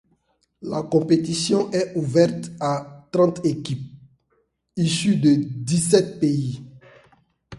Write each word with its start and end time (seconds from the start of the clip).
La 0.63 0.81
compétition 0.81 1.69
est 1.69 1.95
ouverte 1.95 2.49
à 2.59 3.07
trente 3.11 3.45
équipes, 3.45 3.87
issues 4.75 5.17
de 5.17 5.35
dix-sept 5.47 6.19
pays. 6.19 6.63